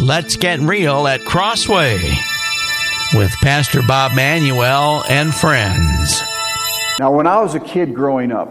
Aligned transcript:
Let's 0.00 0.36
Get 0.36 0.60
Real 0.60 1.06
at 1.06 1.20
Crossway 1.26 1.98
with 3.12 3.30
Pastor 3.42 3.82
Bob 3.86 4.14
Manuel 4.16 5.04
and 5.10 5.32
friends. 5.32 6.22
Now, 6.98 7.12
when 7.12 7.26
I 7.26 7.38
was 7.42 7.54
a 7.54 7.60
kid 7.60 7.94
growing 7.94 8.32
up, 8.32 8.48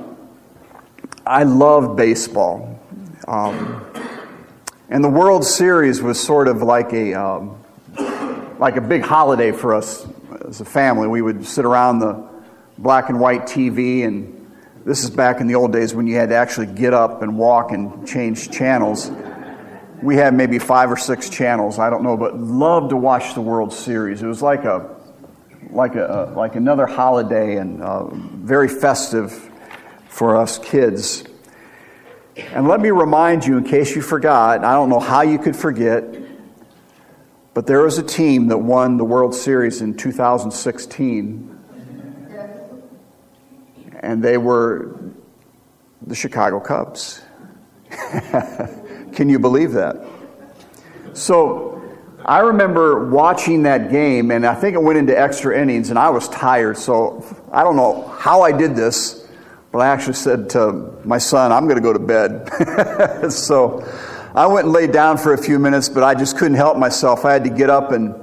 I 1.26 1.44
loved 1.44 1.98
baseball. 1.98 2.80
Um, 3.28 3.84
and 4.90 5.04
the 5.04 5.10
World 5.10 5.44
Series 5.44 6.04
was 6.04 6.20
sort 6.20 6.48
of 6.48 6.62
like 6.62 6.94
a, 6.94 7.16
um, 7.16 7.60
like 8.60 8.76
a 8.76 8.82
big 8.82 9.02
holiday 9.02 9.52
for 9.52 9.74
us 9.74 10.08
as 10.48 10.62
a 10.62 10.66
family. 10.66 11.08
We 11.08 11.24
would 11.24 11.44
sit 11.44 11.66
around 11.66 11.98
the 11.98 12.30
black 12.78 13.10
and 13.10 13.20
white 13.20 13.48
TV, 13.48 14.06
and 14.06 14.52
this 14.86 15.04
is 15.04 15.10
back 15.10 15.42
in 15.42 15.48
the 15.48 15.56
old 15.56 15.74
days 15.74 15.96
when 15.96 16.06
you 16.06 16.16
had 16.16 16.30
to 16.30 16.36
actually 16.36 16.68
get 16.68 16.94
up 16.94 17.24
and 17.24 17.40
walk 17.40 17.72
and 17.72 18.08
change 18.08 18.52
channels. 18.52 19.12
We 20.02 20.16
had 20.16 20.34
maybe 20.34 20.60
five 20.60 20.92
or 20.92 20.98
six 20.98 21.30
channels, 21.30 21.78
I 21.78 21.90
don't 21.90 22.04
know, 22.04 22.16
but 22.16 22.40
loved 22.40 22.92
to 22.92 22.98
watch 22.98 23.34
the 23.34 23.42
World 23.42 23.74
Series. 23.74 24.22
It 24.22 24.28
was 24.28 24.42
like 24.42 24.64
a 24.64 24.96
like 25.72 25.96
a 25.96 26.34
like 26.36 26.56
another 26.56 26.86
holiday 26.86 27.58
and 27.58 27.82
uh, 27.82 28.06
very 28.14 28.70
festive 28.70 29.32
for 30.08 30.36
us 30.36 30.58
kids. 30.60 31.24
And 32.36 32.68
let 32.68 32.80
me 32.80 32.92
remind 32.92 33.46
you, 33.46 33.58
in 33.58 33.64
case 33.66 33.96
you 33.96 34.02
forgot, 34.02 34.64
I 34.64 34.74
don't 34.74 34.90
know 34.90 35.00
how 35.00 35.22
you 35.22 35.38
could 35.38 35.56
forget, 35.56 36.04
but 37.54 37.68
there 37.68 37.82
was 37.82 37.98
a 37.98 38.04
team 38.04 38.48
that 38.48 38.58
won 38.58 38.98
the 38.98 39.04
World 39.04 39.36
Series 39.36 39.82
in 39.82 39.98
2016, 39.98 41.60
and 44.00 44.24
they 44.24 44.38
were 44.38 44.98
the 46.08 46.16
Chicago 46.16 46.62
Cubs. 46.62 47.22
Can 49.20 49.28
you 49.28 49.38
believe 49.38 49.74
that? 49.74 49.98
So 51.12 51.84
I 52.24 52.40
remember 52.40 53.10
watching 53.10 53.64
that 53.64 53.92
game, 53.92 54.32
and 54.32 54.46
I 54.46 54.56
think 54.56 54.76
it 54.76 54.82
went 54.82 54.98
into 54.98 55.20
extra 55.20 55.62
innings, 55.62 55.90
and 55.90 56.00
I 56.00 56.10
was 56.10 56.30
tired, 56.30 56.78
so 56.78 57.26
I 57.52 57.66
don't 57.66 57.76
know 57.76 58.08
how 58.18 58.44
I 58.44 58.54
did 58.54 58.78
this. 58.78 59.28
But 59.74 59.80
I 59.80 59.88
actually 59.88 60.14
said 60.14 60.50
to 60.52 60.94
my 61.04 61.18
son, 61.18 61.52
I'm 61.52 61.66
going 61.66 61.76
to 61.76 61.82
go 61.82 61.92
to 61.92 62.00
bed. 62.00 63.30
so 63.34 63.86
I 64.34 64.48
went 64.48 64.68
and 64.68 64.74
laid 64.74 64.94
down 64.94 65.18
for 65.18 65.34
a 65.34 65.38
few 65.38 65.60
minutes, 65.60 65.90
but 65.90 66.02
I 66.02 66.16
just 66.16 66.38
couldn't 66.38 66.56
help 66.56 66.78
myself. 66.78 67.26
I 67.26 67.34
had 67.34 67.44
to 67.44 67.50
get 67.50 67.70
up 67.70 67.92
and 67.92 68.16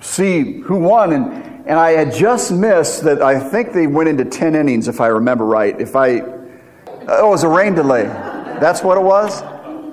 see 0.00 0.60
who 0.60 0.76
won. 0.76 1.14
And, 1.14 1.32
and 1.66 1.78
I 1.78 1.92
had 1.92 2.12
just 2.12 2.52
missed 2.52 3.04
that 3.04 3.22
I 3.22 3.40
think 3.40 3.72
they 3.72 3.86
went 3.86 4.10
into 4.10 4.26
10 4.26 4.56
innings, 4.56 4.88
if 4.88 5.00
I 5.00 5.06
remember 5.06 5.46
right. 5.46 5.80
If 5.80 5.96
I, 5.96 6.20
oh, 6.20 7.28
it 7.28 7.30
was 7.30 7.44
a 7.44 7.48
rain 7.48 7.72
delay. 7.72 8.02
That's 8.02 8.82
what 8.82 8.98
it 8.98 9.02
was? 9.02 9.42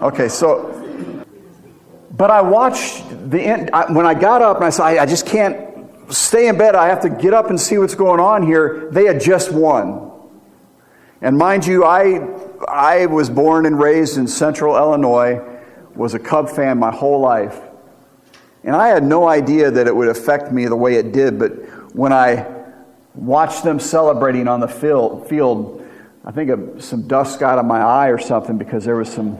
Okay, 0.01 0.27
so, 0.27 1.25
but 2.11 2.31
I 2.31 2.41
watched 2.41 3.29
the 3.29 3.41
end. 3.41 3.69
I, 3.71 3.91
when 3.91 4.05
I 4.05 4.13
got 4.13 4.41
up 4.41 4.57
and 4.57 4.65
I 4.65 4.69
said, 4.69 4.83
I, 4.83 5.03
I 5.03 5.05
just 5.05 5.25
can't 5.25 5.73
stay 6.09 6.47
in 6.47 6.57
bed. 6.57 6.75
I 6.75 6.87
have 6.87 7.01
to 7.01 7.09
get 7.09 7.33
up 7.33 7.49
and 7.49 7.59
see 7.59 7.77
what's 7.77 7.95
going 7.95 8.19
on 8.19 8.43
here. 8.43 8.89
They 8.91 9.05
had 9.05 9.21
just 9.21 9.51
won. 9.51 10.11
And 11.21 11.37
mind 11.37 11.65
you, 11.65 11.85
I, 11.85 12.19
I 12.67 13.05
was 13.05 13.29
born 13.29 13.65
and 13.65 13.79
raised 13.79 14.17
in 14.17 14.27
central 14.27 14.75
Illinois, 14.75 15.41
was 15.95 16.13
a 16.13 16.19
Cub 16.19 16.49
fan 16.49 16.77
my 16.77 16.91
whole 16.91 17.21
life. 17.21 17.59
And 18.63 18.75
I 18.75 18.89
had 18.89 19.03
no 19.03 19.27
idea 19.27 19.71
that 19.71 19.87
it 19.87 19.95
would 19.95 20.09
affect 20.09 20.51
me 20.51 20.65
the 20.65 20.75
way 20.75 20.95
it 20.95 21.11
did, 21.11 21.39
but 21.39 21.51
when 21.95 22.11
I 22.11 22.45
watched 23.13 23.63
them 23.63 23.79
celebrating 23.79 24.47
on 24.47 24.59
the 24.59 24.67
field, 24.67 25.27
field 25.29 25.85
I 26.25 26.31
think 26.31 26.81
some 26.81 27.07
dust 27.07 27.39
got 27.39 27.59
in 27.59 27.67
my 27.67 27.81
eye 27.81 28.07
or 28.07 28.17
something 28.17 28.57
because 28.57 28.85
there 28.85 28.95
was 28.95 29.11
some 29.11 29.37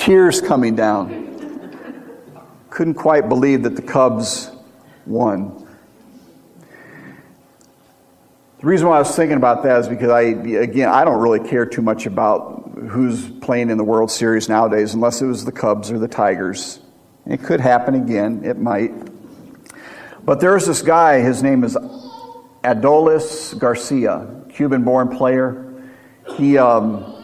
tears 0.00 0.40
coming 0.40 0.74
down. 0.74 1.28
Couldn't 2.70 2.94
quite 2.94 3.28
believe 3.28 3.64
that 3.64 3.76
the 3.76 3.82
Cubs 3.82 4.50
won. 5.06 5.66
The 8.60 8.66
reason 8.66 8.88
why 8.88 8.96
I 8.96 8.98
was 9.00 9.14
thinking 9.14 9.36
about 9.36 9.62
that 9.64 9.80
is 9.80 9.88
because 9.88 10.10
I, 10.10 10.22
again, 10.22 10.88
I 10.88 11.04
don't 11.04 11.20
really 11.20 11.46
care 11.46 11.66
too 11.66 11.82
much 11.82 12.06
about 12.06 12.72
who's 12.88 13.28
playing 13.40 13.70
in 13.70 13.76
the 13.76 13.84
World 13.84 14.10
Series 14.10 14.48
nowadays, 14.48 14.94
unless 14.94 15.20
it 15.20 15.26
was 15.26 15.44
the 15.44 15.52
Cubs 15.52 15.90
or 15.90 15.98
the 15.98 16.08
Tigers. 16.08 16.80
It 17.26 17.42
could 17.42 17.60
happen 17.60 17.94
again, 17.94 18.42
it 18.44 18.58
might. 18.58 18.92
But 20.24 20.40
there's 20.40 20.66
this 20.66 20.82
guy, 20.82 21.20
his 21.20 21.42
name 21.42 21.64
is 21.64 21.76
Adolis 22.64 23.58
Garcia, 23.58 24.44
Cuban 24.50 24.82
born 24.84 25.14
player. 25.14 25.66
He 26.36 26.56
um, 26.56 27.19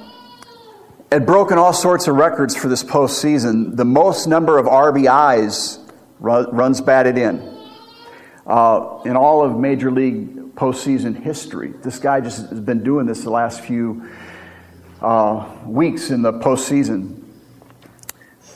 had 1.10 1.24
broken 1.24 1.58
all 1.58 1.72
sorts 1.72 2.08
of 2.08 2.16
records 2.16 2.56
for 2.56 2.68
this 2.68 2.82
postseason. 2.82 3.76
The 3.76 3.84
most 3.84 4.26
number 4.26 4.58
of 4.58 4.66
RBIs 4.66 5.78
runs 6.18 6.80
batted 6.80 7.16
in 7.18 7.56
uh, 8.46 9.00
in 9.04 9.16
all 9.16 9.44
of 9.44 9.58
Major 9.58 9.90
League 9.90 10.54
postseason 10.54 11.20
history. 11.20 11.72
This 11.82 11.98
guy 11.98 12.20
just 12.20 12.48
has 12.48 12.60
been 12.60 12.82
doing 12.82 13.06
this 13.06 13.22
the 13.22 13.30
last 13.30 13.60
few 13.60 14.08
uh, 15.02 15.48
weeks 15.66 16.10
in 16.10 16.22
the 16.22 16.32
postseason. 16.32 17.22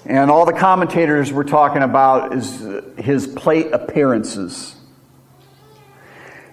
And 0.06 0.31
all 0.31 0.47
the 0.47 0.53
commentators 0.55 1.32
were 1.32 1.44
talking 1.44 1.82
about 1.82 2.32
is 2.32 2.67
his 2.97 3.27
plate 3.27 3.69
appearances. 3.72 4.75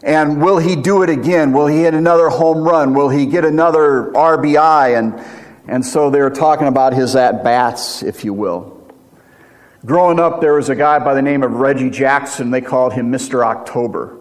And 0.03 0.41
will 0.41 0.57
he 0.57 0.75
do 0.75 1.01
it 1.03 1.09
again? 1.09 1.53
Will 1.53 1.67
he 1.67 1.81
hit 1.81 1.93
another 1.93 2.29
home 2.29 2.59
run? 2.59 2.93
Will 2.93 3.09
he 3.09 3.25
get 3.25 3.45
another 3.45 4.11
RBI? 4.13 4.97
And, 4.97 5.46
and 5.67 5.85
so 5.85 6.09
they're 6.09 6.29
talking 6.29 6.67
about 6.67 6.93
his 6.93 7.15
at 7.15 7.43
bats, 7.43 8.03
if 8.03 8.23
you 8.23 8.33
will. 8.33 8.73
Growing 9.85 10.19
up, 10.19 10.41
there 10.41 10.53
was 10.53 10.69
a 10.69 10.75
guy 10.75 10.99
by 10.99 11.13
the 11.13 11.21
name 11.21 11.43
of 11.43 11.53
Reggie 11.53 11.89
Jackson. 11.89 12.51
They 12.51 12.61
called 12.61 12.93
him 12.93 13.11
Mr. 13.11 13.45
October 13.45 14.17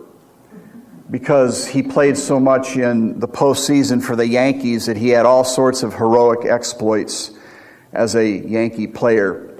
because 1.10 1.66
he 1.66 1.82
played 1.82 2.16
so 2.16 2.40
much 2.40 2.76
in 2.76 3.18
the 3.20 3.28
postseason 3.28 4.02
for 4.02 4.16
the 4.16 4.26
Yankees 4.26 4.86
that 4.86 4.96
he 4.96 5.08
had 5.08 5.24
all 5.24 5.44
sorts 5.44 5.82
of 5.82 5.94
heroic 5.94 6.44
exploits 6.44 7.32
as 7.92 8.16
a 8.16 8.28
Yankee 8.28 8.86
player. 8.86 9.58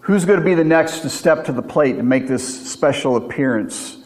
Who's 0.00 0.24
going 0.24 0.38
to 0.38 0.44
be 0.44 0.54
the 0.54 0.64
next 0.64 1.00
to 1.00 1.10
step 1.10 1.44
to 1.46 1.52
the 1.52 1.62
plate 1.62 1.96
and 1.96 2.08
make 2.08 2.26
this 2.26 2.70
special 2.70 3.16
appearance 3.16 3.98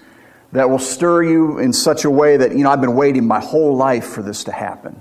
that 0.53 0.69
will 0.69 0.79
stir 0.79 1.23
you 1.23 1.59
in 1.59 1.73
such 1.73 2.05
a 2.05 2.11
way 2.11 2.37
that, 2.37 2.53
you 2.53 2.65
know, 2.65 2.71
I've 2.71 2.81
been 2.81 2.95
waiting 2.95 3.27
my 3.27 3.41
whole 3.41 3.77
life 3.77 4.07
for 4.07 4.23
this 4.23 4.45
to 4.45 4.53
happen? 4.53 5.01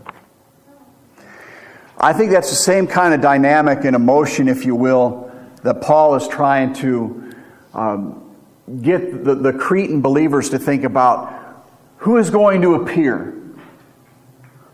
I 2.05 2.13
think 2.13 2.29
that's 2.29 2.51
the 2.51 2.55
same 2.55 2.85
kind 2.85 3.15
of 3.15 3.21
dynamic 3.21 3.83
and 3.83 3.95
emotion, 3.95 4.47
if 4.47 4.63
you 4.63 4.75
will, 4.75 5.31
that 5.63 5.81
Paul 5.81 6.13
is 6.13 6.27
trying 6.27 6.71
to 6.75 7.33
um, 7.73 8.35
get 8.79 9.23
the, 9.23 9.33
the 9.33 9.51
Cretan 9.51 10.01
believers 10.01 10.51
to 10.51 10.59
think 10.59 10.83
about 10.83 11.65
who 11.97 12.17
is 12.17 12.29
going 12.29 12.61
to 12.61 12.75
appear, 12.75 13.35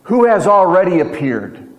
who 0.04 0.26
has 0.26 0.46
already 0.46 1.00
appeared. 1.00 1.70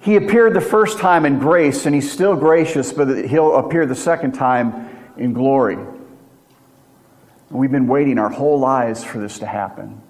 He 0.00 0.16
appeared 0.16 0.54
the 0.54 0.62
first 0.62 0.98
time 0.98 1.26
in 1.26 1.38
grace, 1.38 1.84
and 1.84 1.94
he's 1.94 2.10
still 2.10 2.36
gracious, 2.36 2.90
but 2.94 3.26
he'll 3.26 3.54
appear 3.54 3.84
the 3.84 3.94
second 3.94 4.32
time 4.32 4.88
in 5.18 5.34
glory. 5.34 5.76
We've 7.50 7.70
been 7.70 7.86
waiting 7.86 8.18
our 8.18 8.30
whole 8.30 8.58
lives 8.58 9.04
for 9.04 9.18
this 9.18 9.40
to 9.40 9.46
happen. 9.46 10.00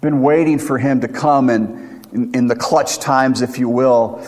Been 0.00 0.22
waiting 0.22 0.58
for 0.58 0.76
him 0.76 1.02
to 1.02 1.06
come 1.08 1.50
and 1.50 1.86
in, 2.12 2.34
in 2.34 2.46
the 2.46 2.56
clutch 2.56 2.98
times, 2.98 3.42
if 3.42 3.58
you 3.58 3.68
will, 3.68 4.24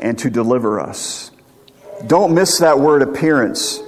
and 0.00 0.18
to 0.18 0.30
deliver 0.30 0.80
us. 0.80 1.30
Don't 2.06 2.34
miss 2.34 2.58
that 2.58 2.78
word 2.78 3.02
appearance. 3.02 3.80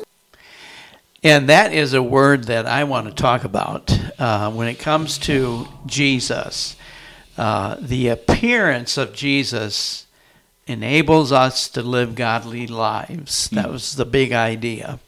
And 1.22 1.48
that 1.48 1.72
is 1.72 1.92
a 1.92 2.02
word 2.02 2.44
that 2.44 2.66
I 2.66 2.84
want 2.84 3.06
to 3.06 3.12
talk 3.12 3.44
about 3.44 3.96
uh, 4.18 4.50
when 4.50 4.68
it 4.68 4.78
comes 4.78 5.18
to 5.18 5.68
Jesus. 5.86 6.76
Uh, 7.36 7.76
the 7.78 8.08
appearance 8.08 8.96
of 8.96 9.12
Jesus 9.12 10.06
enables 10.66 11.30
us 11.30 11.68
to 11.68 11.82
live 11.82 12.14
godly 12.14 12.66
lives. 12.66 13.48
That 13.50 13.70
was 13.70 13.96
the 13.96 14.04
big 14.04 14.32
idea. 14.32 14.98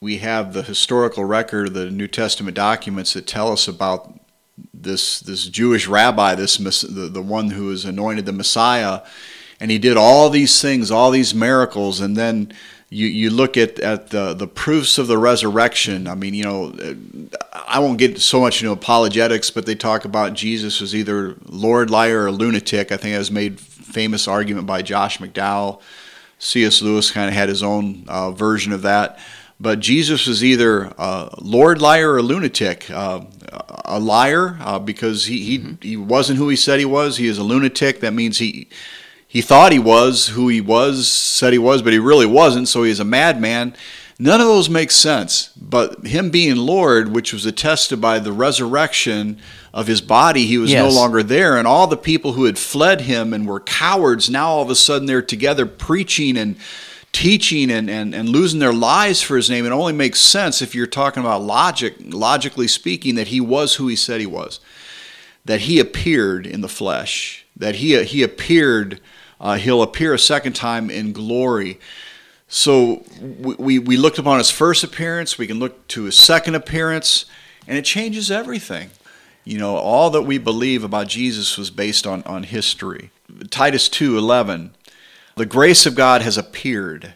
We 0.00 0.18
have 0.18 0.52
the 0.52 0.62
historical 0.62 1.24
record, 1.24 1.74
the 1.74 1.90
New 1.90 2.06
Testament 2.06 2.54
documents 2.54 3.14
that 3.14 3.26
tell 3.26 3.50
us 3.50 3.66
about 3.66 4.12
this 4.82 5.20
this 5.20 5.46
Jewish 5.46 5.86
rabbi, 5.86 6.34
this 6.34 6.56
the, 6.56 7.08
the 7.12 7.22
one 7.22 7.50
who 7.50 7.66
was 7.66 7.84
anointed 7.84 8.26
the 8.26 8.32
Messiah 8.32 9.02
and 9.60 9.70
he 9.70 9.78
did 9.78 9.96
all 9.96 10.28
these 10.30 10.60
things, 10.60 10.90
all 10.90 11.10
these 11.10 11.34
miracles, 11.34 12.00
and 12.00 12.16
then 12.16 12.52
you, 12.90 13.06
you 13.06 13.30
look 13.30 13.56
at, 13.56 13.78
at 13.80 14.10
the, 14.10 14.34
the 14.34 14.46
proofs 14.46 14.98
of 14.98 15.06
the 15.06 15.18
resurrection. 15.18 16.06
I 16.06 16.14
mean, 16.14 16.34
you 16.34 16.44
know, 16.44 16.74
I 17.52 17.80
won't 17.80 17.98
get 17.98 18.20
so 18.20 18.40
much 18.40 18.60
into 18.60 18.72
apologetics, 18.72 19.50
but 19.50 19.66
they 19.66 19.74
talk 19.74 20.04
about 20.04 20.34
Jesus 20.34 20.80
was 20.80 20.94
either 20.94 21.36
Lord, 21.46 21.90
liar, 21.90 22.24
or 22.24 22.30
lunatic. 22.30 22.92
I 22.92 22.96
think 22.96 23.14
that 23.14 23.18
was 23.18 23.30
made 23.30 23.58
famous 23.58 24.28
argument 24.28 24.66
by 24.66 24.82
Josh 24.82 25.18
McDowell. 25.18 25.80
C.S. 26.38 26.82
Lewis 26.82 27.10
kind 27.10 27.28
of 27.28 27.34
had 27.34 27.48
his 27.48 27.62
own 27.62 28.04
uh, 28.08 28.30
version 28.30 28.72
of 28.72 28.82
that. 28.82 29.18
But 29.58 29.80
Jesus 29.80 30.26
was 30.26 30.44
either 30.44 30.92
uh, 30.98 31.30
Lord, 31.38 31.80
liar, 31.80 32.12
or 32.12 32.18
a 32.18 32.22
lunatic. 32.22 32.90
Uh, 32.90 33.22
a 33.84 34.00
liar 34.00 34.58
uh, 34.60 34.78
because 34.78 35.26
he, 35.26 35.44
he, 35.44 35.58
mm-hmm. 35.58 35.74
he 35.80 35.96
wasn't 35.96 36.38
who 36.38 36.48
he 36.48 36.56
said 36.56 36.78
he 36.78 36.84
was. 36.84 37.16
He 37.16 37.26
is 37.26 37.38
a 37.38 37.42
lunatic. 37.42 38.00
That 38.00 38.12
means 38.12 38.38
he 38.38 38.68
he 39.28 39.42
thought 39.42 39.72
he 39.72 39.78
was 39.78 40.28
who 40.28 40.48
he 40.48 40.60
was, 40.60 41.08
said 41.08 41.52
he 41.52 41.58
was, 41.58 41.82
but 41.82 41.92
he 41.92 41.98
really 41.98 42.26
wasn't, 42.26 42.68
so 42.68 42.84
he's 42.84 43.00
a 43.00 43.04
madman. 43.04 43.74
None 44.18 44.40
of 44.40 44.46
those 44.46 44.70
make 44.70 44.90
sense. 44.90 45.50
But 45.60 46.06
him 46.06 46.30
being 46.30 46.56
Lord, 46.56 47.12
which 47.12 47.32
was 47.32 47.44
attested 47.44 48.00
by 48.00 48.18
the 48.18 48.32
resurrection 48.32 49.38
of 49.74 49.88
his 49.88 50.00
body, 50.00 50.46
he 50.46 50.56
was 50.56 50.72
Yes. 50.72 50.82
no 50.82 50.98
longer 50.98 51.22
there. 51.22 51.58
And 51.58 51.66
all 51.66 51.86
the 51.86 51.98
people 51.98 52.32
who 52.32 52.44
had 52.44 52.58
fled 52.58 53.02
him 53.02 53.34
and 53.34 53.46
were 53.46 53.60
cowards, 53.60 54.30
now 54.30 54.48
all 54.48 54.62
of 54.62 54.70
a 54.70 54.74
sudden 54.74 55.06
they're 55.06 55.20
together 55.20 55.66
preaching 55.66 56.38
and 56.38 56.56
teaching 57.16 57.70
and, 57.70 57.88
and, 57.88 58.14
and 58.14 58.28
losing 58.28 58.60
their 58.60 58.74
lives 58.74 59.22
for 59.22 59.36
his 59.36 59.48
name. 59.48 59.64
It 59.64 59.72
only 59.72 59.94
makes 59.94 60.20
sense 60.20 60.60
if 60.60 60.74
you're 60.74 60.86
talking 60.86 61.22
about 61.22 61.40
logic, 61.40 61.94
logically 62.00 62.68
speaking, 62.68 63.14
that 63.14 63.28
he 63.28 63.40
was 63.40 63.76
who 63.76 63.88
he 63.88 63.96
said 63.96 64.20
he 64.20 64.26
was. 64.26 64.60
That 65.46 65.62
he 65.62 65.80
appeared 65.80 66.46
in 66.46 66.60
the 66.60 66.68
flesh. 66.68 67.46
That 67.56 67.76
he, 67.76 68.04
he 68.04 68.22
appeared, 68.22 69.00
uh, 69.40 69.54
he'll 69.54 69.80
appear 69.82 70.12
a 70.12 70.18
second 70.18 70.52
time 70.52 70.90
in 70.90 71.14
glory. 71.14 71.80
So 72.48 73.02
we, 73.18 73.78
we, 73.78 73.96
looked 73.96 74.18
upon 74.18 74.36
his 74.36 74.50
first 74.50 74.84
appearance, 74.84 75.38
we 75.38 75.46
can 75.46 75.58
look 75.58 75.88
to 75.88 76.04
his 76.04 76.18
second 76.18 76.54
appearance, 76.54 77.24
and 77.66 77.78
it 77.78 77.86
changes 77.86 78.30
everything. 78.30 78.90
You 79.42 79.56
know, 79.56 79.76
all 79.76 80.10
that 80.10 80.22
we 80.22 80.36
believe 80.36 80.84
about 80.84 81.08
Jesus 81.08 81.56
was 81.56 81.70
based 81.70 82.06
on, 82.06 82.22
on 82.24 82.42
history. 82.42 83.10
Titus 83.48 83.88
2:11, 83.88 84.70
the 85.36 85.46
grace 85.46 85.86
of 85.86 85.94
God 85.94 86.22
has 86.22 86.36
appeared. 86.38 87.14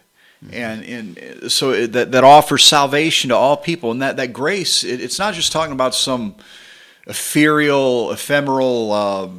And, 0.51 0.83
and 0.83 1.51
so 1.51 1.85
that, 1.85 2.11
that 2.11 2.23
offers 2.23 2.63
salvation 2.63 3.29
to 3.29 3.35
all 3.35 3.57
people. 3.57 3.91
And 3.91 4.01
that, 4.01 4.17
that 4.17 4.33
grace, 4.33 4.83
it, 4.83 5.01
it's 5.01 5.19
not 5.19 5.33
just 5.33 5.51
talking 5.51 5.73
about 5.73 5.93
some 5.93 6.35
ethereal, 7.05 8.11
ephemeral 8.11 8.91
uh, 8.91 9.29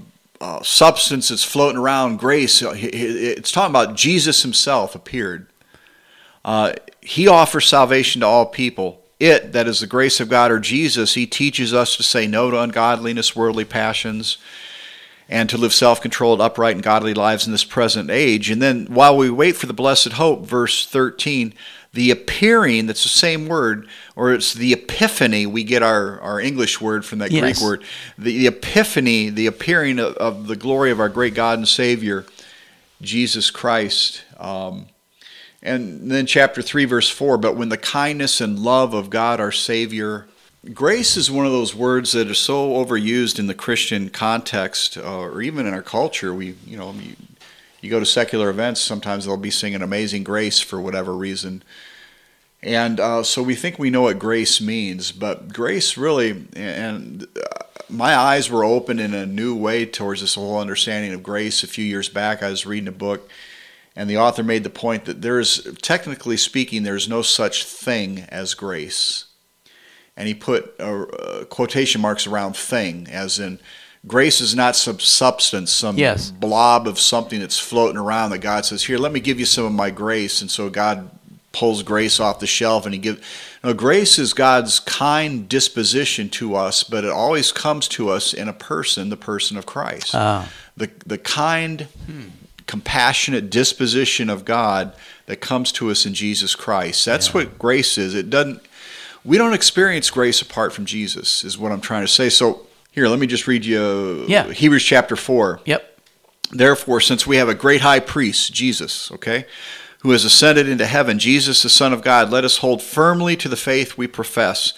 uh, 0.40 0.62
substance 0.62 1.28
that's 1.28 1.44
floating 1.44 1.80
around 1.80 2.18
grace. 2.18 2.62
It's 2.62 3.52
talking 3.52 3.70
about 3.70 3.96
Jesus 3.96 4.42
himself 4.42 4.94
appeared. 4.94 5.46
Uh, 6.44 6.72
he 7.00 7.28
offers 7.28 7.66
salvation 7.66 8.20
to 8.20 8.26
all 8.26 8.46
people. 8.46 9.00
It, 9.20 9.52
that 9.52 9.68
is 9.68 9.78
the 9.80 9.86
grace 9.86 10.18
of 10.18 10.28
God 10.28 10.50
or 10.50 10.58
Jesus, 10.58 11.14
he 11.14 11.26
teaches 11.26 11.72
us 11.72 11.96
to 11.96 12.02
say 12.02 12.26
no 12.26 12.50
to 12.50 12.58
ungodliness, 12.58 13.36
worldly 13.36 13.64
passions, 13.64 14.38
and 15.28 15.48
to 15.50 15.56
live 15.56 15.72
self 15.72 16.00
controlled, 16.00 16.40
upright, 16.40 16.74
and 16.74 16.82
godly 16.82 17.14
lives 17.14 17.46
in 17.46 17.52
this 17.52 17.64
present 17.64 18.10
age. 18.10 18.50
And 18.50 18.60
then 18.60 18.86
while 18.86 19.16
we 19.16 19.30
wait 19.30 19.56
for 19.56 19.66
the 19.66 19.72
blessed 19.72 20.12
hope, 20.14 20.44
verse 20.46 20.86
13, 20.86 21.54
the 21.94 22.10
appearing, 22.10 22.86
that's 22.86 23.02
the 23.02 23.08
same 23.08 23.48
word, 23.48 23.86
or 24.16 24.32
it's 24.32 24.54
the 24.54 24.72
epiphany, 24.72 25.44
we 25.46 25.62
get 25.62 25.82
our, 25.82 26.18
our 26.20 26.40
English 26.40 26.80
word 26.80 27.04
from 27.04 27.18
that 27.18 27.30
Yes. 27.30 27.42
Greek 27.42 27.60
word. 27.60 27.84
The, 28.16 28.38
the 28.38 28.46
epiphany, 28.46 29.28
the 29.28 29.46
appearing 29.46 29.98
of, 29.98 30.14
of 30.14 30.46
the 30.46 30.56
glory 30.56 30.90
of 30.90 31.00
our 31.00 31.10
great 31.10 31.34
God 31.34 31.58
and 31.58 31.68
Savior, 31.68 32.24
Jesus 33.02 33.50
Christ. 33.50 34.24
Um, 34.38 34.86
and 35.62 36.10
then 36.10 36.26
chapter 36.26 36.62
3, 36.62 36.86
verse 36.86 37.10
4 37.10 37.36
But 37.38 37.56
when 37.56 37.68
the 37.68 37.76
kindness 37.76 38.40
and 38.40 38.58
love 38.58 38.94
of 38.94 39.10
God 39.10 39.38
our 39.38 39.52
Savior, 39.52 40.26
grace 40.72 41.16
is 41.16 41.30
one 41.30 41.46
of 41.46 41.52
those 41.52 41.74
words 41.74 42.12
that 42.12 42.30
are 42.30 42.34
so 42.34 42.70
overused 42.72 43.38
in 43.38 43.46
the 43.46 43.54
Christian 43.54 44.10
context, 44.10 44.96
uh, 44.96 45.20
or 45.20 45.42
even 45.42 45.66
in 45.66 45.74
our 45.74 45.82
culture. 45.82 46.32
We, 46.32 46.54
you 46.66 46.76
know, 46.76 46.92
you, 46.92 47.16
you 47.80 47.90
go 47.90 47.98
to 47.98 48.06
secular 48.06 48.48
events, 48.48 48.80
sometimes 48.80 49.24
they'll 49.24 49.36
be 49.36 49.50
singing 49.50 49.82
Amazing 49.82 50.24
Grace 50.24 50.60
for 50.60 50.80
whatever 50.80 51.14
reason. 51.14 51.62
And 52.62 53.00
uh, 53.00 53.24
so 53.24 53.42
we 53.42 53.56
think 53.56 53.78
we 53.78 53.90
know 53.90 54.02
what 54.02 54.20
grace 54.20 54.60
means, 54.60 55.10
but 55.10 55.52
grace 55.52 55.96
really, 55.96 56.46
and 56.54 57.26
uh, 57.36 57.64
my 57.88 58.14
eyes 58.14 58.48
were 58.48 58.62
opened 58.62 59.00
in 59.00 59.14
a 59.14 59.26
new 59.26 59.56
way 59.56 59.84
towards 59.84 60.20
this 60.20 60.36
whole 60.36 60.58
understanding 60.58 61.12
of 61.12 61.24
grace 61.24 61.64
a 61.64 61.66
few 61.66 61.84
years 61.84 62.08
back. 62.08 62.40
I 62.40 62.50
was 62.50 62.64
reading 62.64 62.86
a 62.86 62.92
book 62.92 63.28
and 63.96 64.08
the 64.08 64.16
author 64.16 64.44
made 64.44 64.62
the 64.62 64.70
point 64.70 65.06
that 65.06 65.22
there's, 65.22 65.64
technically 65.82 66.36
speaking, 66.36 66.84
there's 66.84 67.08
no 67.08 67.20
such 67.20 67.64
thing 67.64 68.20
as 68.28 68.54
grace. 68.54 69.26
And 70.16 70.28
he 70.28 70.34
put 70.34 70.74
uh, 70.78 71.02
uh, 71.04 71.44
quotation 71.46 72.00
marks 72.00 72.26
around 72.26 72.54
thing, 72.56 73.08
as 73.10 73.38
in, 73.38 73.58
grace 74.06 74.40
is 74.42 74.54
not 74.54 74.76
some 74.76 75.00
substance, 75.00 75.72
some 75.72 75.96
Yes. 75.96 76.30
blob 76.30 76.86
of 76.86 76.98
something 76.98 77.40
that's 77.40 77.58
floating 77.58 77.96
around 77.96 78.30
that 78.30 78.38
God 78.40 78.64
says, 78.66 78.84
Here, 78.84 78.98
let 78.98 79.12
me 79.12 79.20
give 79.20 79.40
you 79.40 79.46
some 79.46 79.64
of 79.64 79.72
my 79.72 79.90
grace. 79.90 80.42
And 80.42 80.50
so 80.50 80.68
God 80.68 81.08
pulls 81.52 81.82
grace 81.82 82.18
off 82.20 82.40
the 82.40 82.46
shelf 82.46 82.84
and 82.86 82.94
he 82.94 83.00
gives. 83.00 83.20
No, 83.64 83.72
grace 83.74 84.18
is 84.18 84.32
God's 84.34 84.80
kind 84.80 85.48
disposition 85.48 86.28
to 86.30 86.56
us, 86.56 86.82
but 86.82 87.04
it 87.04 87.10
always 87.10 87.52
comes 87.52 87.86
to 87.88 88.08
us 88.10 88.34
in 88.34 88.48
a 88.48 88.52
person, 88.54 89.08
the 89.10 89.16
person 89.16 89.56
of 89.56 89.64
Christ 89.66 90.14
Ah. 90.14 90.48
the 90.76 90.90
the 91.06 91.18
kind, 91.18 91.86
compassionate 92.66 93.50
disposition 93.50 94.28
of 94.30 94.44
God 94.44 94.92
that 95.26 95.40
comes 95.40 95.72
to 95.72 95.90
us 95.90 96.06
in 96.06 96.14
Jesus 96.14 96.54
Christ. 96.54 97.04
That's 97.04 97.32
what 97.34 97.58
grace 97.58 97.96
is. 97.98 98.14
It 98.14 98.30
doesn't. 98.30 98.60
We 99.24 99.38
don't 99.38 99.54
experience 99.54 100.10
grace 100.10 100.42
apart 100.42 100.72
from 100.72 100.84
Jesus. 100.84 101.44
Is 101.44 101.56
what 101.56 101.72
I'm 101.72 101.80
trying 101.80 102.02
to 102.02 102.08
say. 102.08 102.28
So 102.28 102.66
here, 102.90 103.08
let 103.08 103.18
me 103.18 103.26
just 103.26 103.46
read 103.46 103.64
you 103.64 104.26
Yeah. 104.28 104.50
Hebrews 104.50 104.84
chapter 104.84 105.16
four. 105.16 105.60
Yep. 105.64 106.00
Therefore, 106.50 107.00
since 107.00 107.26
we 107.26 107.36
have 107.36 107.48
a 107.48 107.54
great 107.54 107.80
high 107.80 108.00
priest, 108.00 108.52
Jesus, 108.52 109.10
okay, 109.12 109.46
who 110.00 110.10
has 110.10 110.24
ascended 110.24 110.68
into 110.68 110.84
heaven, 110.84 111.18
Jesus, 111.18 111.62
the 111.62 111.70
Son 111.70 111.92
of 111.92 112.02
God, 112.02 112.30
let 112.30 112.44
us 112.44 112.58
hold 112.58 112.82
firmly 112.82 113.36
to 113.36 113.48
the 113.48 113.56
faith 113.56 113.96
we 113.96 114.06
profess. 114.06 114.74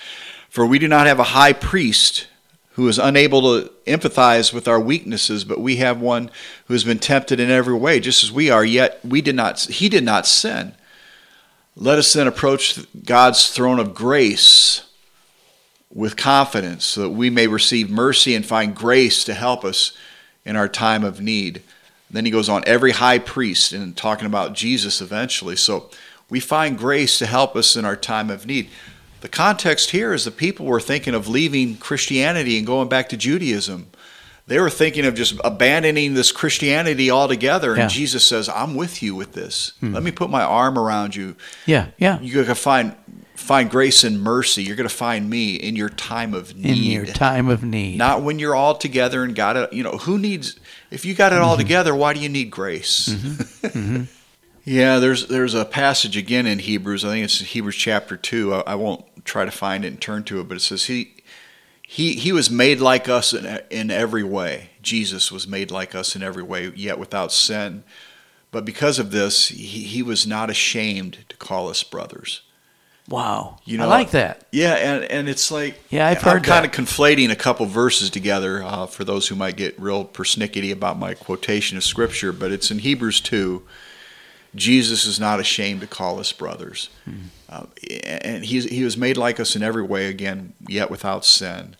For 0.48 0.64
we 0.64 0.78
do 0.78 0.86
not 0.86 1.08
have 1.08 1.18
a 1.18 1.24
high 1.34 1.52
priest 1.52 2.28
who 2.74 2.86
is 2.86 2.98
unable 2.98 3.42
to 3.42 3.72
empathize 3.86 4.52
with 4.52 4.68
our 4.68 4.78
weaknesses, 4.78 5.44
but 5.44 5.60
we 5.60 5.76
have 5.76 6.00
one 6.00 6.30
who 6.66 6.74
has 6.74 6.84
been 6.84 6.98
tempted 6.98 7.40
in 7.40 7.50
every 7.50 7.74
way, 7.74 7.98
just 7.98 8.22
as 8.22 8.30
we 8.30 8.50
are, 8.50 8.64
yet 8.64 9.00
we 9.04 9.20
did 9.20 9.34
not 9.34 9.60
he 9.60 9.88
did 9.88 10.04
not 10.04 10.26
sin. 10.26 10.74
Let 11.76 11.98
us 11.98 12.12
then 12.12 12.28
approach 12.28 12.78
God's 13.04 13.50
throne 13.50 13.80
of 13.80 13.94
grace 13.94 14.88
with 15.92 16.16
confidence 16.16 16.84
so 16.84 17.02
that 17.02 17.10
we 17.10 17.30
may 17.30 17.46
receive 17.46 17.90
mercy 17.90 18.34
and 18.34 18.46
find 18.46 18.74
grace 18.74 19.24
to 19.24 19.34
help 19.34 19.64
us 19.64 19.96
in 20.44 20.54
our 20.54 20.68
time 20.68 21.02
of 21.02 21.20
need. 21.20 21.62
Then 22.10 22.24
he 22.24 22.30
goes 22.30 22.48
on, 22.48 22.62
every 22.64 22.92
high 22.92 23.18
priest, 23.18 23.72
and 23.72 23.96
talking 23.96 24.26
about 24.26 24.54
Jesus 24.54 25.00
eventually. 25.00 25.56
So 25.56 25.90
we 26.30 26.38
find 26.38 26.78
grace 26.78 27.18
to 27.18 27.26
help 27.26 27.56
us 27.56 27.76
in 27.76 27.84
our 27.84 27.96
time 27.96 28.30
of 28.30 28.46
need. 28.46 28.68
The 29.20 29.28
context 29.28 29.90
here 29.90 30.12
is 30.12 30.24
the 30.24 30.30
people 30.30 30.66
were 30.66 30.80
thinking 30.80 31.14
of 31.14 31.26
leaving 31.26 31.76
Christianity 31.76 32.56
and 32.56 32.66
going 32.66 32.88
back 32.88 33.08
to 33.08 33.16
Judaism. 33.16 33.88
They 34.46 34.58
were 34.60 34.68
thinking 34.70 35.06
of 35.06 35.14
just 35.14 35.40
abandoning 35.42 36.12
this 36.14 36.30
Christianity 36.30 37.10
altogether. 37.10 37.70
And 37.70 37.78
Yeah. 37.78 37.88
Jesus 37.88 38.26
says, 38.26 38.48
I'm 38.48 38.74
with 38.74 39.02
you 39.02 39.14
with 39.14 39.32
this. 39.32 39.72
Hmm. 39.80 39.94
Let 39.94 40.02
me 40.02 40.10
put 40.10 40.28
my 40.28 40.42
arm 40.42 40.78
around 40.78 41.16
you. 41.16 41.34
Yeah. 41.64 41.86
Yeah. 41.96 42.20
You're 42.20 42.34
going 42.44 42.46
to 42.48 42.54
find, 42.54 42.94
find 43.34 43.70
grace 43.70 44.04
and 44.04 44.20
mercy. 44.20 44.62
You're 44.62 44.76
going 44.76 44.88
to 44.88 44.94
find 44.94 45.30
me 45.30 45.54
in 45.54 45.76
your 45.76 45.88
time 45.88 46.34
of 46.34 46.54
need. 46.54 46.66
In 46.70 46.90
your 46.92 47.06
time 47.06 47.48
of 47.48 47.62
need. 47.64 47.96
Not 47.96 48.20
when 48.22 48.38
you're 48.38 48.54
all 48.54 48.74
together 48.74 49.24
and 49.24 49.34
got 49.34 49.56
it. 49.56 49.72
You 49.72 49.82
know, 49.82 49.92
who 49.96 50.18
needs? 50.18 50.60
If 50.90 51.06
you 51.06 51.14
got 51.14 51.32
it 51.32 51.36
Mm-hmm. 51.36 51.44
all 51.44 51.56
together, 51.56 51.94
why 51.94 52.12
do 52.12 52.20
you 52.20 52.28
need 52.28 52.50
grace? 52.50 53.08
Mm-hmm. 53.08 53.66
Mm-hmm. 53.66 54.02
yeah, 54.64 54.98
there's 54.98 55.26
there's 55.28 55.54
a 55.54 55.64
passage 55.64 56.16
again 56.18 56.46
in 56.46 56.58
Hebrews. 56.58 57.02
I 57.04 57.08
think 57.08 57.24
it's 57.24 57.40
Hebrews 57.40 57.76
chapter 57.76 58.16
two. 58.18 58.54
I, 58.54 58.60
I 58.66 58.74
won't 58.74 59.04
try 59.24 59.46
to 59.46 59.50
find 59.50 59.84
it 59.86 59.88
and 59.88 60.00
turn 60.00 60.22
to 60.24 60.40
it, 60.40 60.48
but 60.48 60.56
it 60.58 60.60
says 60.60 60.84
he 60.84 61.13
he 61.86 62.14
he 62.14 62.32
was 62.32 62.50
made 62.50 62.80
like 62.80 63.08
us 63.08 63.32
in 63.32 63.60
in 63.70 63.90
every 63.90 64.24
way. 64.24 64.70
Jesus 64.82 65.30
was 65.30 65.46
made 65.46 65.70
like 65.70 65.94
us 65.94 66.16
in 66.16 66.22
every 66.22 66.42
way, 66.42 66.72
yet 66.74 66.98
without 66.98 67.32
sin. 67.32 67.84
But 68.50 68.64
because 68.64 68.98
of 68.98 69.10
this, 69.10 69.48
he, 69.48 69.82
he 69.82 70.02
was 70.02 70.26
not 70.26 70.48
ashamed 70.48 71.24
to 71.28 71.36
call 71.36 71.68
us 71.68 71.82
brothers. 71.82 72.42
wow. 73.08 73.58
You 73.64 73.78
know, 73.78 73.84
I 73.84 73.88
like 73.88 74.12
that. 74.12 74.46
Yeah, 74.52 74.74
and, 74.74 75.04
and 75.04 75.28
it's 75.28 75.50
like 75.50 75.82
Yeah, 75.90 76.06
I've 76.06 76.24
I'm 76.26 76.40
kind 76.42 76.64
of 76.64 76.72
conflating 76.72 77.30
a 77.30 77.36
couple 77.36 77.66
verses 77.66 78.10
together 78.10 78.62
uh, 78.62 78.86
for 78.86 79.04
those 79.04 79.28
who 79.28 79.34
might 79.34 79.56
get 79.56 79.78
real 79.78 80.04
persnickety 80.04 80.72
about 80.72 80.98
my 80.98 81.14
quotation 81.14 81.76
of 81.76 81.84
scripture, 81.84 82.32
but 82.32 82.52
it's 82.52 82.70
in 82.70 82.78
Hebrews 82.78 83.20
two. 83.20 83.62
Jesus 84.54 85.04
is 85.06 85.18
not 85.20 85.40
ashamed 85.40 85.80
to 85.80 85.86
call 85.86 86.20
us 86.20 86.32
brothers, 86.32 86.88
Hmm. 87.04 87.12
uh, 87.48 87.66
and 88.04 88.44
he's, 88.44 88.64
he 88.64 88.84
was 88.84 88.96
made 88.96 89.16
like 89.16 89.38
us 89.40 89.56
in 89.56 89.62
every 89.62 89.82
way, 89.82 90.06
again, 90.06 90.52
yet 90.68 90.90
without 90.90 91.24
sin. 91.24 91.76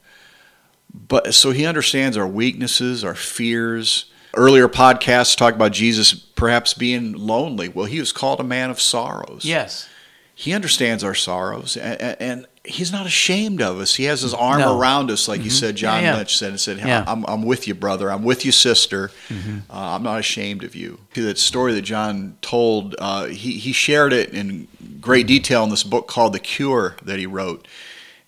But 0.93 1.35
so 1.35 1.50
he 1.50 1.66
understands 1.66 2.16
our 2.16 2.26
weaknesses, 2.26 3.02
our 3.04 3.14
fears. 3.14 4.07
Earlier 4.37 4.69
podcasts 4.69 5.37
talk 5.37 5.54
about 5.54 5.73
Jesus 5.73 6.12
perhaps 6.14 6.75
being 6.75 7.12
lonely. 7.12 7.69
Well, 7.69 7.87
he 7.87 8.00
was 8.00 8.12
called 8.12 8.40
a 8.40 8.45
man 8.45 8.71
of 8.71 8.81
sorrows 8.81 9.45
Yes. 9.45 9.88
he 10.35 10.52
understands 10.52 11.02
our 11.04 11.14
sorrows 11.14 11.76
and, 11.76 12.16
and 12.21 12.47
he's 12.64 12.90
not 12.90 13.04
ashamed 13.06 13.61
of 13.61 13.78
us. 13.78 13.94
He 13.94 14.04
has 14.04 14.23
his 14.23 14.33
arm 14.33 14.61
No. 14.61 14.78
around 14.78 15.11
us, 15.11 15.28
like 15.28 15.44
you 15.44 15.50
said, 15.50 15.76
John 15.76 16.02
Yeah, 16.02 16.12
yeah. 16.12 16.16
Lynch 16.16 16.37
said, 16.37 16.49
and 16.50 16.59
said, 16.61 16.78
Yeah. 16.78 17.00
Mm-hmm. 17.02 17.11
I'm, 17.11 17.25
I'm 17.26 17.42
with 17.42 17.68
you, 17.68 17.75
brother. 17.75 18.11
I'm 18.11 18.25
with 18.25 18.44
you, 18.44 18.52
sister. 18.52 19.11
Uh, 19.30 19.52
I'm 19.71 20.02
not 20.02 20.18
ashamed 20.21 20.64
of 20.64 20.75
you. 20.75 20.99
That 21.14 21.38
story 21.38 21.75
that 21.75 21.83
John 21.83 22.38
told, 22.40 22.97
uh, 22.99 23.26
he, 23.26 23.59
he 23.59 23.73
shared 23.73 24.12
it 24.12 24.30
in 24.30 24.66
great 25.00 25.26
detail 25.26 25.62
in 25.64 25.71
this 25.71 25.85
book 25.85 26.09
called 26.09 26.33
The 26.33 26.38
Cure 26.38 26.97
that 27.02 27.18
he 27.18 27.26
wrote. 27.26 27.68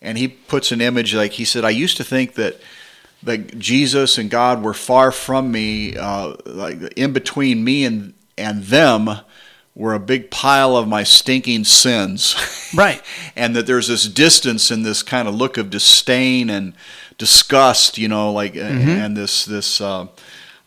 And 0.02 0.18
he 0.18 0.28
puts 0.28 0.70
an 0.70 0.80
image 0.82 1.14
like 1.14 1.32
he 1.32 1.44
said, 1.46 1.64
I 1.64 1.70
used 1.70 1.96
to 1.96 2.04
think 2.04 2.34
that 2.34 2.60
that 3.22 3.58
Jesus 3.58 4.18
and 4.18 4.30
God 4.30 4.62
were 4.62 4.74
far 4.74 5.10
from 5.10 5.50
me, 5.50 5.96
uh, 5.96 6.36
like 6.44 6.76
in 6.96 7.12
between 7.14 7.64
me 7.64 7.84
and 7.86 8.12
and 8.38 8.64
them 8.64 9.08
were 9.76 9.94
a 9.94 10.00
big 10.00 10.30
pile 10.30 10.74
of 10.76 10.88
my 10.88 11.04
stinking 11.04 11.64
sins. 11.64 12.34
Right. 12.74 13.00
and 13.36 13.54
that 13.54 13.66
there's 13.66 13.86
this 13.86 14.06
distance 14.08 14.72
and 14.72 14.84
this 14.84 15.04
kind 15.04 15.28
of 15.28 15.34
look 15.36 15.56
of 15.56 15.70
disdain 15.70 16.50
and 16.50 16.74
disgust, 17.16 17.96
you 17.96 18.08
know, 18.08 18.32
like 18.32 18.54
Mm-hmm. 18.54 18.88
and 18.88 19.16
this 19.16 19.44
this 19.44 19.80
uh, 19.80 20.08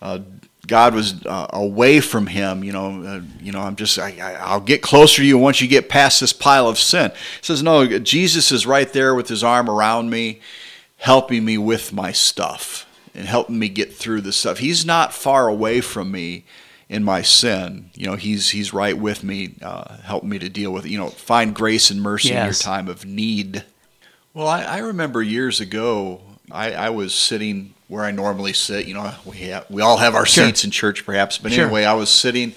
uh, 0.01 0.19
God 0.65 0.93
was 0.95 1.25
uh, 1.25 1.47
away 1.51 1.99
from 1.99 2.27
him. 2.27 2.63
You 2.63 2.71
know, 2.71 3.03
uh, 3.03 3.21
you 3.41 3.51
know. 3.51 3.59
I'm 3.59 3.75
just. 3.75 3.99
I, 3.99 4.15
I, 4.21 4.33
I'll 4.35 4.61
get 4.61 4.81
closer 4.81 5.17
to 5.21 5.27
you 5.27 5.37
once 5.37 5.59
you 5.59 5.67
get 5.67 5.89
past 5.89 6.21
this 6.21 6.31
pile 6.31 6.67
of 6.67 6.79
sin. 6.79 7.11
He 7.11 7.43
says, 7.43 7.61
no. 7.61 7.85
Jesus 7.99 8.51
is 8.51 8.65
right 8.65 8.91
there 8.91 9.13
with 9.13 9.27
his 9.27 9.43
arm 9.43 9.69
around 9.69 10.09
me, 10.09 10.39
helping 10.97 11.43
me 11.43 11.57
with 11.57 11.91
my 11.91 12.11
stuff 12.13 12.85
and 13.13 13.27
helping 13.27 13.59
me 13.59 13.67
get 13.67 13.93
through 13.93 14.21
this 14.21 14.37
stuff. 14.37 14.59
He's 14.59 14.85
not 14.85 15.13
far 15.13 15.47
away 15.47 15.81
from 15.81 16.11
me 16.11 16.45
in 16.89 17.03
my 17.03 17.21
sin. 17.21 17.91
You 17.93 18.07
know, 18.07 18.15
he's 18.15 18.49
he's 18.49 18.73
right 18.73 18.97
with 18.97 19.23
me, 19.23 19.55
uh, 19.61 19.97
helping 19.97 20.29
me 20.29 20.39
to 20.39 20.49
deal 20.49 20.71
with. 20.71 20.85
You 20.85 20.97
know, 20.97 21.07
find 21.09 21.53
grace 21.55 21.89
and 21.91 22.01
mercy 22.01 22.31
in 22.31 22.43
your 22.43 22.53
time 22.53 22.87
of 22.87 23.05
need. 23.05 23.63
Well, 24.33 24.47
I, 24.47 24.63
I 24.63 24.77
remember 24.79 25.21
years 25.21 25.59
ago, 25.61 26.21
I, 26.51 26.73
I 26.73 26.89
was 26.89 27.13
sitting 27.13 27.73
where 27.87 28.03
I 28.03 28.11
normally 28.11 28.53
sit. 28.53 28.85
You 28.87 28.93
know, 28.95 29.11
we 29.25 29.37
have, 29.37 29.69
we 29.69 29.81
all 29.81 29.97
have 29.97 30.15
our 30.15 30.25
Sure. 30.25 30.45
seats 30.45 30.63
in 30.63 30.71
church, 30.71 31.05
perhaps, 31.05 31.37
but 31.37 31.51
Sure. 31.51 31.65
anyway, 31.65 31.85
I 31.85 31.93
was 31.93 32.09
sitting. 32.09 32.53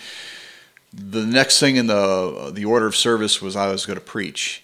The 0.95 1.25
next 1.25 1.59
thing 1.61 1.77
in 1.77 1.87
the 1.87 2.51
the 2.55 2.65
order 2.67 2.87
of 2.87 2.95
service 2.97 3.41
was 3.41 3.57
I 3.57 3.71
was 3.71 3.87
going 3.87 3.99
to 3.99 4.05
preach, 4.05 4.63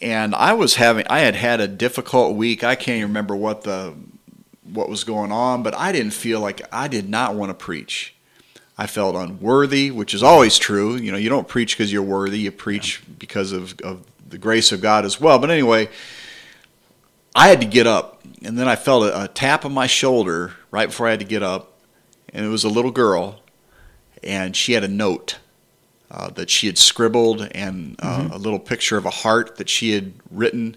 and 0.00 0.34
I 0.34 0.52
was 0.54 0.74
having 0.76 1.06
I 1.08 1.20
had 1.20 1.34
had 1.36 1.60
a 1.60 1.68
difficult 1.68 2.36
week. 2.36 2.64
I 2.64 2.74
can't 2.74 2.96
even 2.98 3.08
remember 3.10 3.36
what 3.36 3.62
the 3.62 3.94
what 4.72 4.88
was 4.88 5.04
going 5.04 5.30
on, 5.32 5.62
but 5.62 5.74
I 5.76 5.90
didn't 5.92 6.12
feel 6.12 6.40
like 6.40 6.62
I 6.72 6.86
did 6.88 7.08
not 7.08 7.34
want 7.34 7.50
to 7.50 7.54
preach. 7.54 8.14
I 8.80 8.86
felt 8.86 9.14
unworthy, 9.14 9.90
which 9.90 10.14
is 10.14 10.22
always 10.22 10.56
true. 10.56 10.96
You 10.96 11.12
know, 11.12 11.18
you 11.18 11.28
don't 11.28 11.46
preach 11.46 11.76
because 11.76 11.92
you're 11.92 12.02
worthy. 12.02 12.38
You 12.38 12.50
preach 12.50 13.02
because 13.18 13.52
of, 13.52 13.78
of 13.82 14.02
the 14.26 14.38
grace 14.38 14.72
of 14.72 14.80
God 14.80 15.04
as 15.04 15.20
well. 15.20 15.38
But 15.38 15.50
anyway, 15.50 15.90
I 17.34 17.48
had 17.48 17.60
to 17.60 17.66
get 17.66 17.86
up, 17.86 18.22
and 18.42 18.58
then 18.58 18.68
I 18.68 18.76
felt 18.76 19.04
a, 19.04 19.24
a 19.24 19.28
tap 19.28 19.66
on 19.66 19.74
my 19.74 19.86
shoulder 19.86 20.52
right 20.70 20.86
before 20.86 21.06
I 21.06 21.10
had 21.10 21.20
to 21.20 21.26
get 21.26 21.42
up, 21.42 21.74
and 22.32 22.42
it 22.42 22.48
was 22.48 22.64
a 22.64 22.70
little 22.70 22.90
girl, 22.90 23.40
and 24.22 24.56
she 24.56 24.72
had 24.72 24.82
a 24.82 24.88
note 24.88 25.40
uh, 26.10 26.30
that 26.30 26.48
she 26.48 26.66
had 26.66 26.78
scribbled 26.78 27.42
and 27.52 27.96
uh, 27.98 28.30
a 28.32 28.38
little 28.38 28.58
picture 28.58 28.96
of 28.96 29.04
a 29.04 29.10
heart 29.10 29.56
that 29.56 29.68
she 29.68 29.92
had 29.92 30.14
written, 30.30 30.74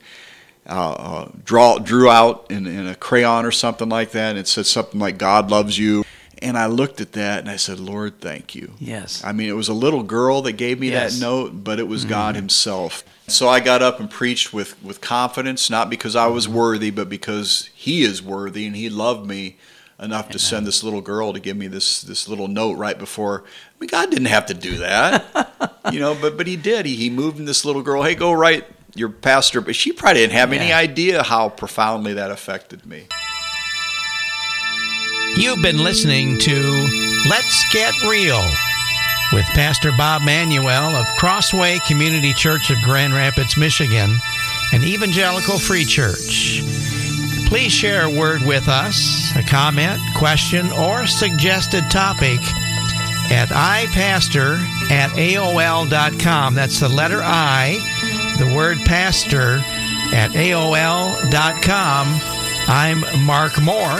uh, 0.68 0.92
uh, 0.92 1.32
draw 1.46 1.78
drew 1.78 2.10
out 2.10 2.48
in, 2.50 2.68
in 2.68 2.86
a 2.86 2.96
crayon 2.96 3.46
or 3.46 3.52
something 3.52 3.88
like 3.88 4.12
that. 4.12 4.32
And 4.32 4.40
it 4.40 4.50
said 4.50 4.66
something 4.66 5.00
like 5.00 5.18
"God 5.18 5.50
loves 5.50 5.80
you." 5.80 6.03
And 6.44 6.58
I 6.58 6.66
looked 6.66 7.00
at 7.00 7.14
that 7.14 7.40
and 7.40 7.50
I 7.50 7.56
said, 7.56 7.80
"Lord, 7.80 8.20
thank 8.20 8.54
you." 8.54 8.74
Yes. 8.78 9.24
I 9.24 9.32
mean, 9.32 9.48
it 9.48 9.56
was 9.56 9.70
a 9.70 9.74
little 9.74 10.04
girl 10.04 10.42
that 10.42 10.54
gave 10.54 10.80
me 10.80 10.90
Yes. 10.90 11.16
that 11.16 11.22
note, 11.22 11.64
but 11.64 11.80
it 11.80 11.88
was 11.88 12.02
mm-hmm. 12.02 12.10
God 12.10 12.36
Himself. 12.36 13.04
So 13.28 13.48
I 13.48 13.62
got 13.62 13.82
up 13.82 14.02
and 14.02 14.12
preached 14.12 14.54
with, 14.54 14.76
with 14.84 15.00
confidence, 15.00 15.70
not 15.70 15.90
because 15.90 16.16
I 16.16 16.28
was 16.28 16.46
mm-hmm. 16.46 16.58
worthy, 16.58 16.92
but 16.92 17.08
because 17.08 17.70
He 17.74 18.04
is 18.04 18.22
worthy 18.22 18.68
and 18.68 18.76
He 18.76 18.90
loved 18.90 19.26
me 19.26 19.56
enough 20.00 20.28
to 20.30 20.40
send 20.40 20.68
this 20.68 20.84
little 20.84 21.00
girl 21.00 21.32
to 21.32 21.40
give 21.40 21.56
me 21.56 21.68
this 21.68 22.02
this 22.02 22.28
little 22.28 22.50
note 22.50 22.78
right 22.78 23.00
before. 23.00 23.44
I 23.46 23.74
mean, 23.80 23.88
God 23.88 24.12
didn't 24.12 24.26
have 24.26 24.46
to 24.48 24.54
do 24.54 24.80
that, 24.80 25.80
you 25.94 26.00
know, 26.00 26.14
but 26.14 26.36
but 26.36 26.46
He 26.46 26.58
did. 26.58 26.86
He 26.86 26.98
He 26.98 27.10
moved 27.10 27.40
in 27.40 27.46
this 27.46 27.64
little 27.64 27.82
girl. 27.82 28.04
Hey, 28.04 28.16
go 28.16 28.34
write 28.34 28.66
your 28.96 29.10
pastor. 29.10 29.62
But 29.62 29.76
she 29.76 29.94
probably 29.94 30.22
didn't 30.22 30.34
have 30.34 30.52
any 30.52 30.74
idea 30.74 31.24
how 31.24 31.50
profoundly 31.50 32.14
that 32.14 32.32
affected 32.32 32.86
me. 32.86 33.08
You've 35.36 35.64
been 35.64 35.80
listening 35.80 36.38
to 36.40 36.88
Let's 37.28 37.66
Get 37.74 37.92
Real 38.04 38.46
with 39.32 39.46
Pastor 39.46 39.92
Bob 39.98 40.22
Manuel 40.22 40.96
of 40.96 41.08
Crossway 41.18 41.80
Community 41.88 42.34
Church 42.34 42.70
of 42.70 42.78
Grand 42.84 43.14
Rapids, 43.14 43.58
Michigan, 43.58 44.16
an 44.74 44.84
evangelical 44.84 45.58
free 45.58 45.86
church. 45.86 46.62
Please 47.48 47.72
share 47.72 48.06
a 48.06 48.12
word 48.12 48.44
with 48.44 48.68
us, 48.68 49.36
a 49.36 49.42
comment, 49.42 50.00
question, 50.16 50.72
or 50.74 51.08
suggested 51.08 51.90
topic 51.90 52.40
at 53.32 53.50
ipastor 53.50 54.60
at 54.92 55.10
AOL.com. 55.12 56.54
That's 56.54 56.80
the 56.80 56.90
letter 56.90 57.22
I, 57.24 57.80
the 58.38 58.56
word 58.56 58.78
pastor 58.86 59.64
at 60.14 60.30
AOL.com. 60.30 62.08
I'm 62.68 63.26
Mark 63.26 63.60
Moore. 63.60 64.00